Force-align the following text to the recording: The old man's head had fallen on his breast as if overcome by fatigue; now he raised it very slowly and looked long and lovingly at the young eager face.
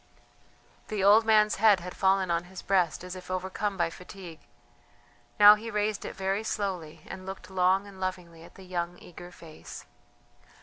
The 0.87 1.03
old 1.03 1.25
man's 1.25 1.57
head 1.57 1.79
had 1.79 1.95
fallen 1.95 2.31
on 2.31 2.45
his 2.45 2.63
breast 2.63 3.03
as 3.03 3.15
if 3.15 3.29
overcome 3.29 3.77
by 3.77 3.91
fatigue; 3.91 4.39
now 5.39 5.53
he 5.53 5.69
raised 5.69 6.05
it 6.05 6.15
very 6.15 6.43
slowly 6.43 7.01
and 7.05 7.23
looked 7.27 7.51
long 7.51 7.85
and 7.85 7.99
lovingly 7.99 8.41
at 8.41 8.55
the 8.55 8.63
young 8.65 8.97
eager 8.97 9.31
face. 9.31 9.85